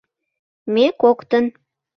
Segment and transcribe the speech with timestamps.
[0.73, 1.45] —Ме коктын.